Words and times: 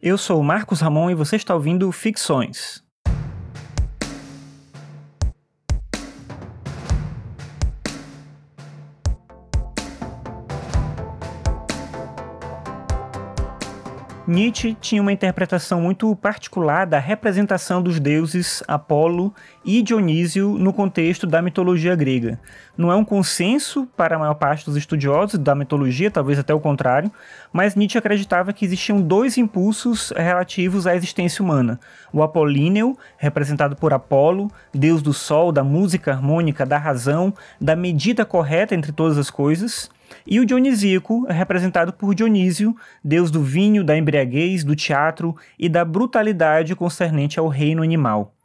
Eu 0.00 0.18
sou 0.18 0.38
o 0.38 0.44
Marcos 0.44 0.82
Ramon 0.82 1.10
e 1.10 1.14
você 1.14 1.36
está 1.36 1.54
ouvindo 1.54 1.90
Ficções. 1.90 2.85
Nietzsche 14.26 14.76
tinha 14.80 15.00
uma 15.00 15.12
interpretação 15.12 15.80
muito 15.80 16.14
particular 16.16 16.84
da 16.84 16.98
representação 16.98 17.80
dos 17.80 18.00
deuses 18.00 18.60
Apolo 18.66 19.32
e 19.64 19.80
Dionísio 19.80 20.58
no 20.58 20.72
contexto 20.72 21.28
da 21.28 21.40
mitologia 21.40 21.94
grega. 21.94 22.40
Não 22.76 22.90
é 22.90 22.96
um 22.96 23.04
consenso 23.04 23.86
para 23.96 24.16
a 24.16 24.18
maior 24.18 24.34
parte 24.34 24.64
dos 24.64 24.76
estudiosos 24.76 25.38
da 25.38 25.54
mitologia, 25.54 26.10
talvez 26.10 26.40
até 26.40 26.52
o 26.52 26.58
contrário, 26.58 27.08
mas 27.52 27.76
Nietzsche 27.76 27.98
acreditava 27.98 28.52
que 28.52 28.64
existiam 28.64 29.00
dois 29.00 29.38
impulsos 29.38 30.12
relativos 30.16 30.88
à 30.88 30.96
existência 30.96 31.40
humana: 31.40 31.78
o 32.12 32.20
apolíneo, 32.20 32.98
representado 33.16 33.76
por 33.76 33.94
Apolo, 33.94 34.50
deus 34.74 35.02
do 35.02 35.12
sol, 35.12 35.52
da 35.52 35.62
música 35.62 36.10
harmônica, 36.10 36.66
da 36.66 36.78
razão, 36.78 37.32
da 37.60 37.76
medida 37.76 38.24
correta 38.24 38.74
entre 38.74 38.90
todas 38.90 39.18
as 39.18 39.30
coisas, 39.30 39.88
e 40.26 40.40
o 40.40 40.46
Dionisíaco 40.46 41.26
é 41.28 41.32
representado 41.32 41.92
por 41.92 42.14
Dionísio, 42.14 42.76
deus 43.02 43.30
do 43.30 43.42
vinho, 43.42 43.84
da 43.84 43.96
embriaguez, 43.96 44.64
do 44.64 44.76
teatro 44.76 45.34
e 45.58 45.68
da 45.68 45.84
brutalidade 45.84 46.74
concernente 46.74 47.38
ao 47.38 47.48
reino 47.48 47.82
animal. 47.82 48.35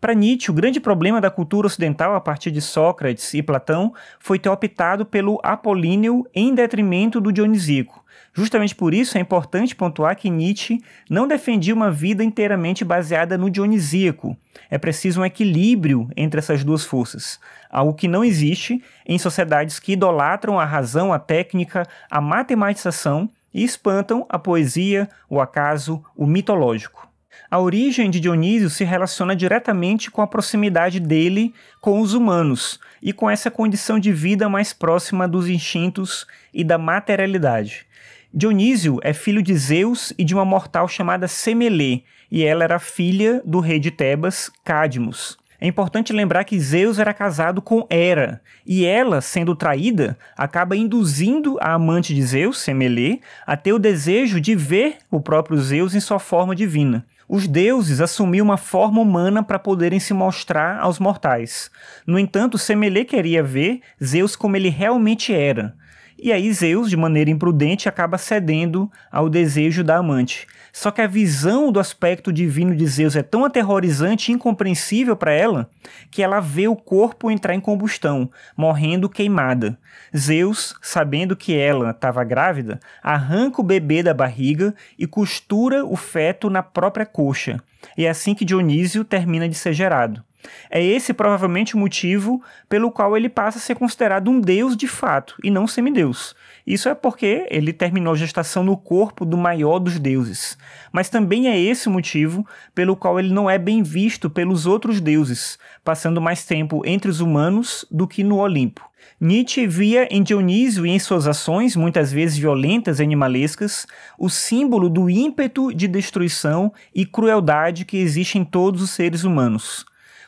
Para 0.00 0.14
Nietzsche, 0.14 0.50
o 0.50 0.54
grande 0.54 0.78
problema 0.78 1.20
da 1.20 1.30
cultura 1.30 1.66
ocidental 1.66 2.14
a 2.14 2.20
partir 2.20 2.50
de 2.50 2.60
Sócrates 2.60 3.34
e 3.34 3.42
Platão 3.42 3.92
foi 4.20 4.38
ter 4.38 4.48
optado 4.48 5.04
pelo 5.04 5.40
apolíneo 5.42 6.26
em 6.34 6.54
detrimento 6.54 7.20
do 7.20 7.32
dionisíaco. 7.32 8.04
Justamente 8.32 8.74
por 8.74 8.92
isso 8.92 9.16
é 9.16 9.20
importante 9.20 9.74
pontuar 9.74 10.14
que 10.14 10.28
Nietzsche 10.28 10.82
não 11.08 11.26
defendia 11.26 11.74
uma 11.74 11.90
vida 11.90 12.22
inteiramente 12.22 12.84
baseada 12.84 13.38
no 13.38 13.50
dionisíaco. 13.50 14.36
É 14.70 14.76
preciso 14.76 15.22
um 15.22 15.24
equilíbrio 15.24 16.10
entre 16.14 16.38
essas 16.38 16.62
duas 16.62 16.84
forças, 16.84 17.40
algo 17.70 17.94
que 17.94 18.06
não 18.06 18.22
existe 18.22 18.82
em 19.06 19.18
sociedades 19.18 19.80
que 19.80 19.92
idolatram 19.92 20.60
a 20.60 20.66
razão, 20.66 21.14
a 21.14 21.18
técnica, 21.18 21.84
a 22.10 22.20
matematização 22.20 23.30
e 23.54 23.64
espantam 23.64 24.26
a 24.28 24.38
poesia, 24.38 25.08
o 25.30 25.40
acaso, 25.40 26.04
o 26.14 26.26
mitológico. 26.26 27.08
A 27.50 27.60
origem 27.60 28.10
de 28.10 28.20
Dionísio 28.20 28.68
se 28.68 28.84
relaciona 28.84 29.36
diretamente 29.36 30.10
com 30.10 30.20
a 30.22 30.26
proximidade 30.26 30.98
dele 30.98 31.54
com 31.80 32.00
os 32.00 32.14
humanos 32.14 32.80
e 33.02 33.12
com 33.12 33.30
essa 33.30 33.50
condição 33.50 33.98
de 33.98 34.12
vida 34.12 34.48
mais 34.48 34.72
próxima 34.72 35.28
dos 35.28 35.48
instintos 35.48 36.26
e 36.52 36.64
da 36.64 36.76
materialidade. 36.76 37.86
Dionísio 38.32 38.98
é 39.02 39.12
filho 39.12 39.42
de 39.42 39.56
Zeus 39.56 40.12
e 40.18 40.24
de 40.24 40.34
uma 40.34 40.44
mortal 40.44 40.88
chamada 40.88 41.28
Semelê, 41.28 42.02
e 42.30 42.44
ela 42.44 42.64
era 42.64 42.78
filha 42.78 43.40
do 43.44 43.60
rei 43.60 43.78
de 43.78 43.90
Tebas, 43.90 44.50
Cadmus. 44.64 45.38
É 45.60 45.66
importante 45.66 46.12
lembrar 46.12 46.44
que 46.44 46.60
Zeus 46.60 46.98
era 46.98 47.14
casado 47.14 47.62
com 47.62 47.86
Hera, 47.88 48.42
e 48.66 48.84
ela, 48.84 49.20
sendo 49.20 49.56
traída, 49.56 50.18
acaba 50.36 50.76
induzindo 50.76 51.56
a 51.60 51.72
amante 51.72 52.14
de 52.14 52.22
Zeus, 52.22 52.58
Semelê, 52.58 53.20
a 53.46 53.56
ter 53.56 53.72
o 53.72 53.78
desejo 53.78 54.40
de 54.40 54.54
ver 54.54 54.98
o 55.10 55.20
próprio 55.20 55.58
Zeus 55.58 55.94
em 55.94 56.00
sua 56.00 56.18
forma 56.18 56.54
divina. 56.54 57.06
Os 57.28 57.48
deuses 57.48 58.00
assumiam 58.00 58.44
uma 58.44 58.56
forma 58.56 59.00
humana 59.00 59.42
para 59.42 59.58
poderem 59.58 59.98
se 59.98 60.14
mostrar 60.14 60.78
aos 60.78 60.98
mortais. 60.98 61.70
No 62.06 62.18
entanto, 62.18 62.56
Semelê 62.56 63.04
queria 63.04 63.42
ver 63.42 63.80
Zeus 64.02 64.36
como 64.36 64.56
ele 64.56 64.68
realmente 64.68 65.34
era. 65.34 65.74
E 66.18 66.32
aí 66.32 66.50
Zeus, 66.52 66.88
de 66.88 66.96
maneira 66.96 67.30
imprudente, 67.30 67.88
acaba 67.88 68.16
cedendo 68.16 68.90
ao 69.12 69.28
desejo 69.28 69.84
da 69.84 69.96
amante. 69.96 70.46
Só 70.72 70.90
que 70.90 71.00
a 71.00 71.06
visão 71.06 71.72
do 71.72 71.80
aspecto 71.80 72.32
divino 72.32 72.76
de 72.76 72.86
Zeus 72.86 73.16
é 73.16 73.22
tão 73.22 73.44
aterrorizante 73.44 74.30
e 74.30 74.34
incompreensível 74.34 75.16
para 75.16 75.32
ela 75.32 75.70
que 76.10 76.22
ela 76.22 76.38
vê 76.40 76.68
o 76.68 76.76
corpo 76.76 77.30
entrar 77.30 77.54
em 77.54 77.60
combustão, 77.60 78.30
morrendo 78.56 79.08
queimada. 79.08 79.78
Zeus, 80.14 80.74
sabendo 80.82 81.34
que 81.34 81.56
ela 81.56 81.90
estava 81.90 82.22
grávida, 82.24 82.78
arranca 83.02 83.60
o 83.60 83.64
bebê 83.64 84.02
da 84.02 84.12
barriga 84.12 84.74
e 84.98 85.06
costura 85.06 85.84
o 85.84 85.96
feto 85.96 86.50
na 86.50 86.62
própria 86.62 87.06
coxa. 87.06 87.58
E 87.96 88.04
é 88.04 88.10
assim 88.10 88.34
que 88.34 88.44
Dionísio 88.44 89.04
termina 89.04 89.48
de 89.48 89.54
ser 89.54 89.72
gerado. 89.72 90.22
É 90.70 90.82
esse 90.82 91.12
provavelmente 91.12 91.74
o 91.74 91.78
motivo 91.78 92.42
pelo 92.68 92.90
qual 92.90 93.16
ele 93.16 93.28
passa 93.28 93.58
a 93.58 93.60
ser 93.60 93.74
considerado 93.74 94.30
um 94.30 94.40
deus 94.40 94.76
de 94.76 94.86
fato 94.86 95.36
e 95.42 95.50
não 95.50 95.66
semideus. 95.66 96.34
Isso 96.66 96.88
é 96.88 96.94
porque 96.94 97.46
ele 97.50 97.72
terminou 97.72 98.12
a 98.12 98.16
gestação 98.16 98.64
no 98.64 98.76
corpo 98.76 99.24
do 99.24 99.36
maior 99.36 99.78
dos 99.78 99.98
deuses. 99.98 100.58
Mas 100.92 101.08
também 101.08 101.48
é 101.48 101.58
esse 101.58 101.88
o 101.88 101.92
motivo 101.92 102.46
pelo 102.74 102.96
qual 102.96 103.18
ele 103.18 103.32
não 103.32 103.48
é 103.48 103.58
bem 103.58 103.82
visto 103.82 104.28
pelos 104.28 104.66
outros 104.66 105.00
deuses, 105.00 105.58
passando 105.84 106.20
mais 106.20 106.44
tempo 106.44 106.82
entre 106.84 107.10
os 107.10 107.20
humanos 107.20 107.84
do 107.90 108.08
que 108.08 108.24
no 108.24 108.38
Olimpo. 108.38 108.84
Nietzsche 109.20 109.66
via 109.66 110.06
em 110.10 110.22
Dionísio 110.22 110.84
e 110.84 110.90
em 110.90 110.98
suas 110.98 111.26
ações, 111.26 111.74
muitas 111.74 112.12
vezes 112.12 112.36
violentas 112.36 112.98
e 112.98 113.02
animalescas, 113.02 113.86
o 114.18 114.28
símbolo 114.28 114.90
do 114.90 115.08
ímpeto 115.08 115.72
de 115.72 115.88
destruição 115.88 116.72
e 116.94 117.06
crueldade 117.06 117.84
que 117.84 117.96
existe 117.96 118.38
em 118.38 118.44
todos 118.44 118.82
os 118.82 118.90
seres 118.90 119.24
humanos 119.24 119.86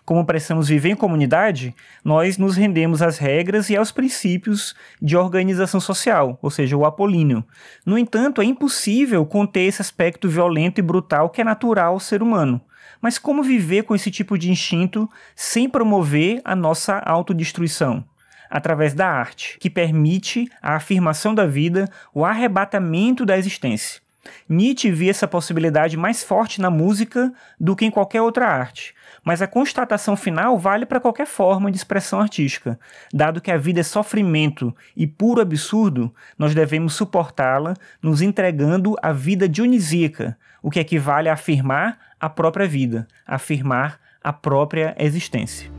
como 0.08 0.24
precisamos 0.24 0.68
viver 0.68 0.88
em 0.88 0.96
comunidade, 0.96 1.74
nós 2.02 2.38
nos 2.38 2.56
rendemos 2.56 3.02
às 3.02 3.18
regras 3.18 3.68
e 3.68 3.76
aos 3.76 3.92
princípios 3.92 4.74
de 5.02 5.14
organização 5.18 5.78
social, 5.78 6.38
ou 6.40 6.50
seja, 6.50 6.74
o 6.78 6.86
apolíneo. 6.86 7.44
No 7.84 7.98
entanto, 7.98 8.40
é 8.40 8.44
impossível 8.46 9.26
conter 9.26 9.64
esse 9.64 9.82
aspecto 9.82 10.26
violento 10.26 10.78
e 10.78 10.82
brutal 10.82 11.28
que 11.28 11.42
é 11.42 11.44
natural 11.44 11.92
ao 11.92 12.00
ser 12.00 12.22
humano. 12.22 12.58
Mas 13.02 13.18
como 13.18 13.42
viver 13.42 13.82
com 13.82 13.94
esse 13.94 14.10
tipo 14.10 14.38
de 14.38 14.50
instinto 14.50 15.06
sem 15.36 15.68
promover 15.68 16.40
a 16.42 16.56
nossa 16.56 17.00
autodestruição? 17.00 18.02
Através 18.48 18.94
da 18.94 19.10
arte, 19.10 19.58
que 19.60 19.68
permite 19.68 20.50
a 20.62 20.74
afirmação 20.74 21.34
da 21.34 21.44
vida, 21.44 21.86
o 22.14 22.24
arrebatamento 22.24 23.26
da 23.26 23.36
existência. 23.36 24.00
Nietzsche 24.48 24.90
via 24.90 25.10
essa 25.10 25.28
possibilidade 25.28 25.96
mais 25.96 26.22
forte 26.22 26.60
na 26.60 26.70
música 26.70 27.32
do 27.58 27.74
que 27.74 27.84
em 27.84 27.90
qualquer 27.90 28.22
outra 28.22 28.46
arte, 28.46 28.94
mas 29.24 29.42
a 29.42 29.46
constatação 29.46 30.16
final 30.16 30.58
vale 30.58 30.86
para 30.86 31.00
qualquer 31.00 31.26
forma 31.26 31.70
de 31.70 31.76
expressão 31.76 32.20
artística. 32.20 32.78
Dado 33.12 33.40
que 33.40 33.50
a 33.50 33.56
vida 33.56 33.80
é 33.80 33.82
sofrimento 33.82 34.74
e 34.96 35.06
puro 35.06 35.40
absurdo, 35.40 36.14
nós 36.38 36.54
devemos 36.54 36.94
suportá-la 36.94 37.74
nos 38.02 38.22
entregando 38.22 38.96
a 39.02 39.12
vida 39.12 39.48
dionisíaca, 39.48 40.36
o 40.62 40.70
que 40.70 40.80
equivale 40.80 41.28
a 41.28 41.34
afirmar 41.34 41.98
a 42.20 42.28
própria 42.28 42.66
vida, 42.66 43.06
afirmar 43.26 44.00
a 44.22 44.32
própria 44.32 44.94
existência. 44.98 45.77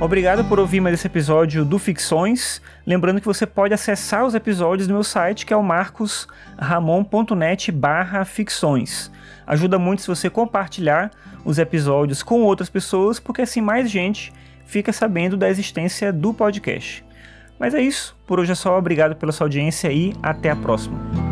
Obrigado 0.00 0.42
por 0.46 0.58
ouvir 0.58 0.80
mais 0.80 0.94
esse 0.94 1.06
episódio 1.06 1.62
do 1.62 1.78
Ficções. 1.78 2.62
Lembrando 2.86 3.20
que 3.20 3.26
você 3.26 3.46
pode 3.46 3.74
acessar 3.74 4.24
os 4.24 4.34
episódios 4.34 4.88
no 4.88 4.94
meu 4.94 5.04
site, 5.04 5.44
que 5.44 5.52
é 5.52 5.56
o 5.56 5.62
marcosramon.net 5.62 7.70
barra 7.70 8.24
ficções. 8.24 9.12
Ajuda 9.46 9.78
muito 9.78 10.00
se 10.00 10.08
você 10.08 10.30
compartilhar 10.30 11.10
os 11.44 11.58
episódios 11.58 12.22
com 12.22 12.40
outras 12.40 12.70
pessoas, 12.70 13.20
porque 13.20 13.42
assim 13.42 13.60
mais 13.60 13.90
gente 13.90 14.32
fica 14.64 14.90
sabendo 14.90 15.36
da 15.36 15.50
existência 15.50 16.10
do 16.10 16.32
podcast. 16.32 17.04
Mas 17.58 17.74
é 17.74 17.82
isso, 17.82 18.16
por 18.26 18.40
hoje 18.40 18.52
é 18.52 18.54
só, 18.54 18.78
obrigado 18.78 19.16
pela 19.16 19.32
sua 19.32 19.44
audiência 19.44 19.92
e 19.92 20.14
até 20.22 20.48
a 20.48 20.56
próxima. 20.56 21.29